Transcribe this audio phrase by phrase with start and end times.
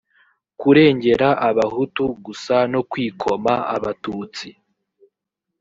[0.59, 4.47] kurengera abahutu gusa no kwikoma abatutsi